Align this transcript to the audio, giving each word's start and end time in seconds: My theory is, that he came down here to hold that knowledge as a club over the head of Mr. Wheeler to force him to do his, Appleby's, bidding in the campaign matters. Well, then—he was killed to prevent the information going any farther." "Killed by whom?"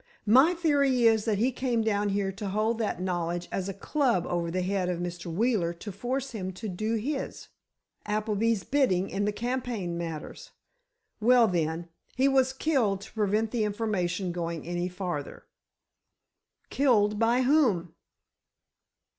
My 0.25 0.55
theory 0.55 1.03
is, 1.03 1.25
that 1.25 1.37
he 1.37 1.51
came 1.51 1.83
down 1.83 2.09
here 2.09 2.31
to 2.31 2.49
hold 2.49 2.79
that 2.79 2.99
knowledge 2.99 3.47
as 3.51 3.69
a 3.69 3.71
club 3.75 4.25
over 4.25 4.49
the 4.49 4.63
head 4.63 4.89
of 4.89 4.99
Mr. 4.99 5.31
Wheeler 5.31 5.73
to 5.73 5.91
force 5.91 6.31
him 6.31 6.51
to 6.53 6.67
do 6.67 6.95
his, 6.95 7.49
Appleby's, 8.07 8.63
bidding 8.63 9.11
in 9.11 9.25
the 9.25 9.31
campaign 9.31 9.99
matters. 9.99 10.53
Well, 11.19 11.47
then—he 11.47 12.27
was 12.27 12.51
killed 12.51 13.01
to 13.01 13.13
prevent 13.13 13.51
the 13.51 13.63
information 13.63 14.31
going 14.31 14.65
any 14.65 14.89
farther." 14.89 15.45
"Killed 16.71 17.19
by 17.19 17.43
whom?" 17.43 17.93